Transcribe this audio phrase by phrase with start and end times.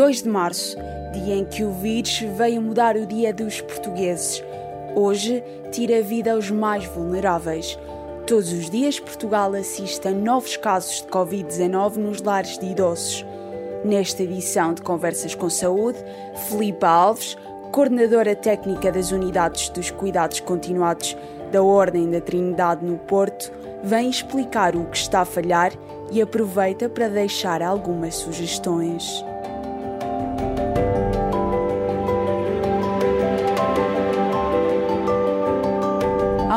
[0.00, 0.78] 2 de março,
[1.12, 4.42] dia em que o vírus veio mudar o dia dos portugueses.
[4.96, 7.78] Hoje, tira a vida aos mais vulneráveis.
[8.26, 13.26] Todos os dias, Portugal assiste a novos casos de Covid-19 nos lares de idosos.
[13.84, 15.98] Nesta edição de Conversas com Saúde,
[16.48, 17.36] Filipe Alves,
[17.70, 21.14] coordenadora técnica das unidades dos cuidados continuados
[21.52, 23.52] da Ordem da Trindade no Porto,
[23.84, 25.74] vem explicar o que está a falhar
[26.10, 29.28] e aproveita para deixar algumas sugestões.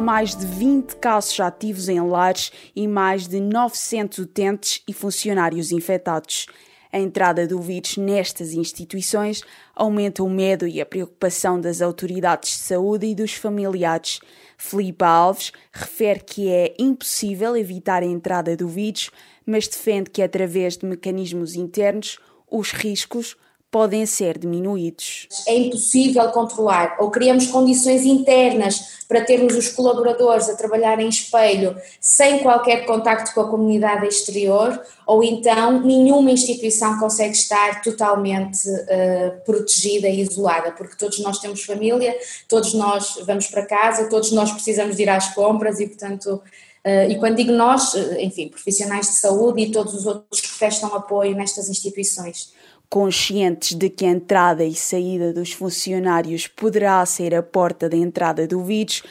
[0.00, 6.46] Mais de 20 casos ativos em lares e mais de 900 utentes e funcionários infectados.
[6.90, 9.42] A entrada do vírus nestas instituições
[9.76, 14.20] aumenta o medo e a preocupação das autoridades de saúde e dos familiares.
[14.56, 19.10] Filipe Alves refere que é impossível evitar a entrada do vírus,
[19.44, 22.18] mas defende que através de mecanismos internos
[22.50, 23.36] os riscos
[23.70, 25.28] podem ser diminuídos.
[25.46, 31.76] É impossível controlar, ou criamos condições internas para termos os colaboradores a trabalhar em espelho
[32.00, 39.44] sem qualquer contacto com a comunidade exterior, ou então nenhuma instituição consegue estar totalmente uh,
[39.44, 42.16] protegida e isolada, porque todos nós temos família,
[42.48, 46.42] todos nós vamos para casa, todos nós precisamos de ir às compras e, portanto,
[46.82, 50.58] Uh, e quando digo nós, eh, enfim, profissionais de saúde e todos os outros que
[50.58, 52.54] prestam apoio nestas instituições.
[52.90, 58.48] Conscientes de que a entrada e saída dos funcionários poderá ser a porta de entrada
[58.48, 59.04] do vírus,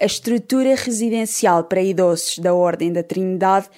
[0.00, 3.68] a estrutura residencial para idosos da Ordem da Trindade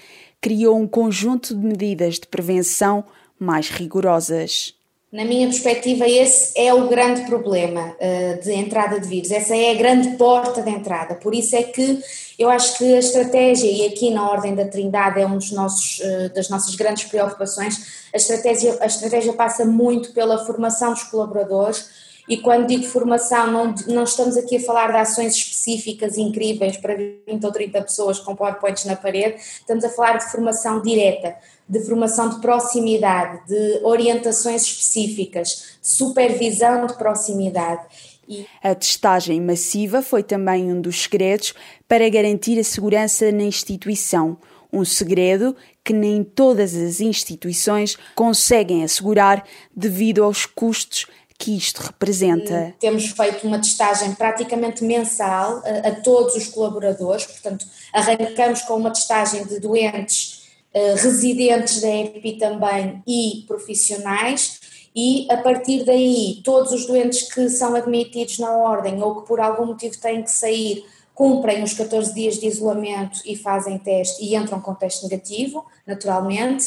[0.41, 3.05] criou um conjunto de medidas de prevenção
[3.37, 4.78] mais rigorosas.
[5.11, 9.71] Na minha perspectiva, esse é o grande problema uh, de entrada de vírus, essa é
[9.71, 11.15] a grande porta de entrada.
[11.15, 11.99] Por isso é que
[12.39, 16.51] eu acho que a estratégia, e aqui na Ordem da Trindade é uma uh, das
[16.51, 21.89] nossas grandes preocupações, a estratégia, a estratégia passa muito pela formação dos colaboradores.
[22.29, 26.95] E quando digo formação, não, não estamos aqui a falar de ações específicas incríveis para
[26.95, 31.37] 20 ou 30 pessoas com PowerPoints na parede, estamos a falar de formação direta
[31.69, 37.83] de formação de proximidade, de orientações específicas, de supervisão de proximidade.
[38.27, 38.47] E...
[38.63, 41.55] A testagem massiva foi também um dos segredos
[41.87, 44.39] para garantir a segurança na instituição.
[44.73, 51.07] Um segredo que nem todas as instituições conseguem assegurar devido aos custos
[51.39, 52.75] que isto representa.
[52.81, 58.91] Temos feito uma testagem praticamente mensal a, a todos os colaboradores, portanto, arrancamos com uma
[58.91, 64.61] testagem de doentes eh, residentes da EPI também e profissionais,
[64.95, 69.41] e a partir daí todos os doentes que são admitidos na ordem ou que por
[69.41, 70.85] algum motivo têm que sair
[71.15, 76.67] cumprem os 14 dias de isolamento e fazem teste e entram com teste negativo, naturalmente.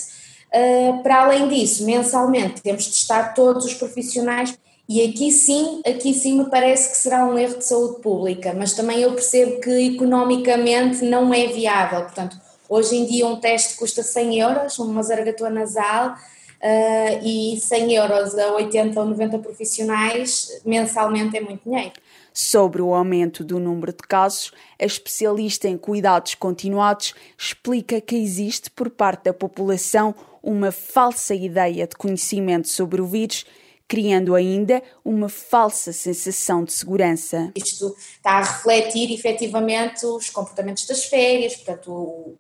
[0.54, 4.58] Uh, para além disso, mensalmente temos de testar todos os profissionais
[4.88, 8.74] e aqui sim, aqui sim me parece que será um erro de saúde pública, mas
[8.74, 12.36] também eu percebo que economicamente não é viável, portanto
[12.72, 18.40] Hoje em dia um teste custa 100 euros, uma zaragatua nasal, uh, e 100 euros
[18.40, 21.92] a 80 ou 90 profissionais mensalmente é muito dinheiro.
[22.34, 28.72] Sobre o aumento do número de casos, a especialista em cuidados continuados explica que existe
[28.72, 33.46] por parte da população uma falsa ideia de conhecimento sobre o vírus
[33.92, 37.52] criando ainda uma falsa sensação de segurança.
[37.54, 42.38] Isto está a refletir efetivamente os comportamentos das férias, portanto,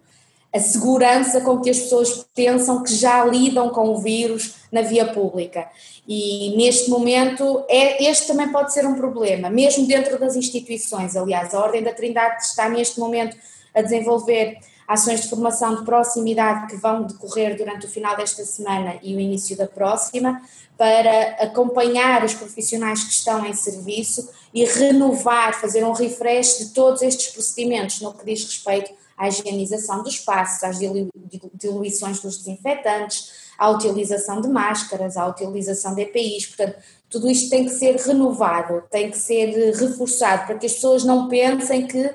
[0.53, 5.11] a segurança com que as pessoas pensam que já lidam com o vírus na via
[5.11, 5.69] pública.
[6.07, 11.17] E neste momento, é, este também pode ser um problema, mesmo dentro das instituições.
[11.17, 13.35] Aliás, a Ordem da Trindade está neste momento
[13.73, 14.57] a desenvolver
[14.91, 19.19] ações de formação de proximidade que vão decorrer durante o final desta semana e o
[19.19, 20.41] início da próxima,
[20.77, 27.01] para acompanhar os profissionais que estão em serviço e renovar, fazer um refresh de todos
[27.01, 33.69] estes procedimentos no que diz respeito à higienização dos espaços, às diluições dos desinfetantes, à
[33.69, 36.75] utilização de máscaras, à utilização de EPIs, portanto,
[37.09, 41.29] tudo isto tem que ser renovado, tem que ser reforçado, para que as pessoas não
[41.29, 42.11] pensem que,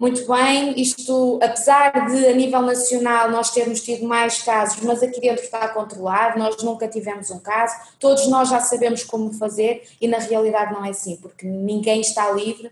[0.00, 5.20] muito bem, isto, apesar de a nível nacional nós termos tido mais casos, mas aqui
[5.20, 10.06] dentro está controlado, nós nunca tivemos um caso, todos nós já sabemos como fazer e
[10.06, 12.70] na realidade não é assim, porque ninguém está livre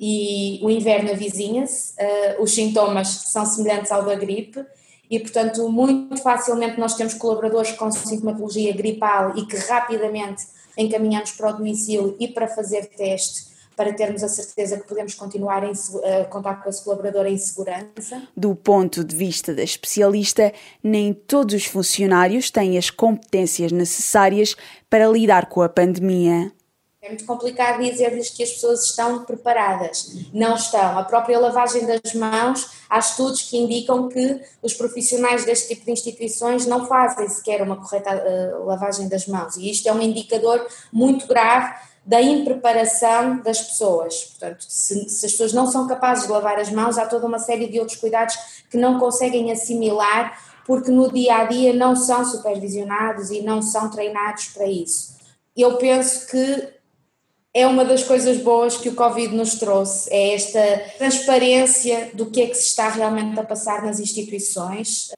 [0.00, 4.64] e o inverno avizinha-se, uh, os sintomas são semelhantes ao da gripe
[5.10, 10.44] e, portanto, muito facilmente nós temos colaboradores com sintomatologia gripal e que rapidamente
[10.76, 15.64] encaminhamos para o domicílio e para fazer teste para termos a certeza que podemos continuar
[15.64, 18.22] a contar com esse colaborador em segurança.
[18.36, 20.52] Do ponto de vista da especialista,
[20.82, 24.56] nem todos os funcionários têm as competências necessárias
[24.88, 26.52] para lidar com a pandemia.
[27.04, 30.28] É muito complicado dizer-lhes que as pessoas estão preparadas.
[30.32, 30.96] Não estão.
[30.96, 35.90] A própria lavagem das mãos, há estudos que indicam que os profissionais deste tipo de
[35.90, 39.56] instituições não fazem sequer uma correta uh, lavagem das mãos.
[39.56, 44.24] E isto é um indicador muito grave da impreparação das pessoas.
[44.24, 47.38] Portanto, se, se, as pessoas não são capazes de lavar as mãos, há toda uma
[47.38, 48.34] série de outros cuidados
[48.70, 53.90] que não conseguem assimilar porque no dia a dia não são supervisionados e não são
[53.90, 55.16] treinados para isso.
[55.56, 56.68] Eu penso que
[57.54, 60.60] é uma das coisas boas que o Covid nos trouxe, é esta
[60.96, 65.10] transparência do que é que se está realmente a passar nas instituições.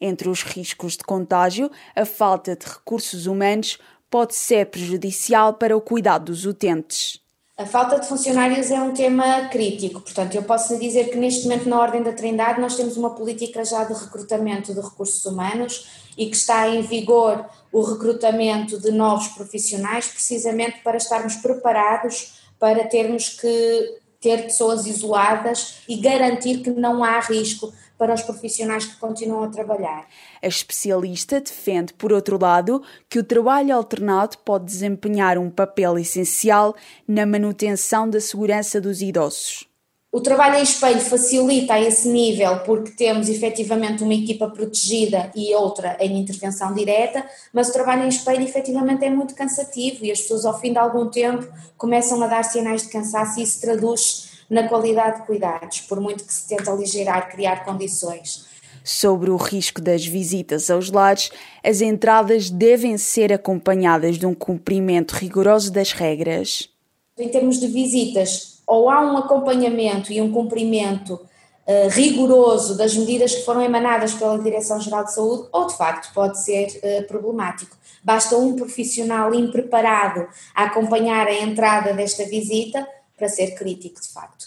[0.00, 3.78] Entre os riscos de contágio, a falta de recursos humanos
[4.12, 7.18] pode ser prejudicial para o cuidado dos utentes.
[7.56, 11.66] A falta de funcionários é um tema crítico, portanto, eu posso dizer que neste momento
[11.66, 15.88] na Ordem da Trindade nós temos uma política já de recrutamento de recursos humanos
[16.18, 22.84] e que está em vigor o recrutamento de novos profissionais, precisamente para estarmos preparados para
[22.84, 28.96] termos que ter pessoas isoladas e garantir que não há risco para os profissionais que
[28.96, 30.06] continuam a trabalhar.
[30.40, 36.74] A especialista defende, por outro lado, que o trabalho alternado pode desempenhar um papel essencial
[37.06, 39.71] na manutenção da segurança dos idosos.
[40.14, 45.54] O trabalho em espelho facilita a esse nível porque temos efetivamente uma equipa protegida e
[45.54, 50.20] outra em intervenção direta, mas o trabalho em espelho efetivamente é muito cansativo e as
[50.20, 54.32] pessoas ao fim de algum tempo começam a dar sinais de cansaço e isso traduz
[54.50, 58.44] na qualidade de cuidados, por muito que se tente aligerar, criar condições.
[58.84, 61.30] Sobre o risco das visitas aos lares,
[61.64, 66.68] as entradas devem ser acompanhadas de um cumprimento rigoroso das regras.
[67.16, 73.34] Em termos de visitas, ou há um acompanhamento e um cumprimento uh, rigoroso das medidas
[73.34, 77.76] que foram emanadas pela Direção-Geral de Saúde, ou de facto pode ser uh, problemático.
[78.02, 82.86] Basta um profissional impreparado a acompanhar a entrada desta visita
[83.16, 84.46] para ser crítico, de facto.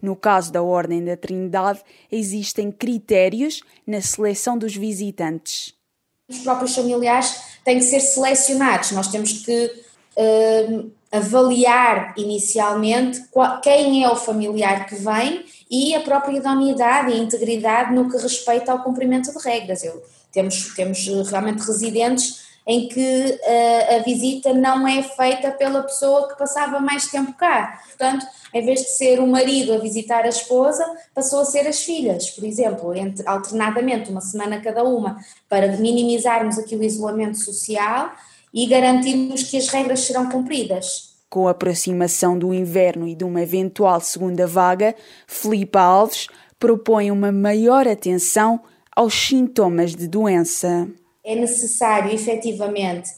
[0.00, 5.74] No caso da Ordem da Trindade, existem critérios na seleção dos visitantes.
[6.28, 9.66] Os próprios familiares têm que ser selecionados, nós temos que
[10.16, 13.22] uh, avaliar inicialmente
[13.62, 18.72] quem é o familiar que vem e a própria idoneidade e integridade no que respeita
[18.72, 19.82] ao cumprimento de regras.
[19.82, 20.02] Eu,
[20.32, 26.36] temos, temos realmente residentes em que uh, a visita não é feita pela pessoa que
[26.36, 27.80] passava mais tempo cá.
[27.86, 30.84] Portanto, em vez de ser o marido a visitar a esposa,
[31.14, 35.16] passou a ser as filhas, por exemplo, entre, alternadamente, uma semana cada uma,
[35.48, 38.12] para minimizarmos aqui o isolamento social
[38.52, 41.08] e garantirmos que as regras serão cumpridas.
[41.28, 44.94] Com a aproximação do inverno e de uma eventual segunda vaga,
[45.26, 46.26] Filipe Alves
[46.58, 48.60] propõe uma maior atenção
[48.94, 50.88] aos sintomas de doença.
[51.24, 53.10] É necessário, efetivamente,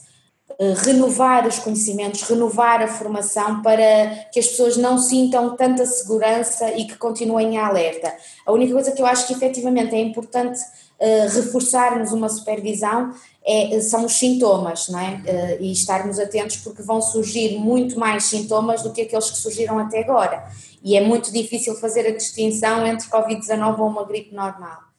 [0.59, 6.71] eh, renovar os conhecimentos, renovar a formação para que as pessoas não sintam tanta segurança
[6.77, 8.13] e que continuem em alerta.
[8.45, 10.59] A única coisa que eu acho que efetivamente é importante
[11.33, 13.13] reforçarmos uma supervisão
[13.43, 15.15] é, são os sintomas, não é?
[15.15, 19.79] Uh, e estarmos atentos porque vão surgir muito mais sintomas do que aqueles que surgiram
[19.79, 20.45] até agora.
[20.83, 24.90] E é muito difícil fazer a distinção entre Covid-19 ou uma gripe normal.